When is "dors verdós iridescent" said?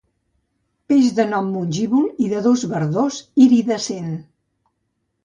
2.47-4.09